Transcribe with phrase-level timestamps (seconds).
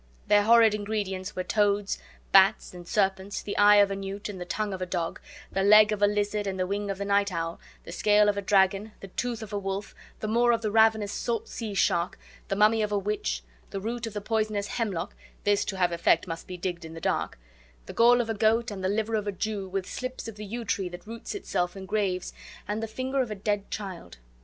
[0.25, 1.99] Their horrid ingredients were toads,
[2.31, 5.19] bats, and serpents, the eye of a newt and the tongue of a dog,
[5.51, 8.35] the leg of a lizard and the wing of the night owl, the scale of
[8.35, 12.17] a dragon, the tooth of a wolf, the maw of the ravenous salt sea shark,
[12.47, 16.25] the mummy of a witch, the root of the poisonous hemlock (this to have effect
[16.25, 17.37] must be digged in the dark),
[17.85, 20.45] the gall of a goat, and the liver of a Jew, with slips of the
[20.45, 22.33] yew tree that roots itself in graves,
[22.67, 24.17] and the finger of a dead child.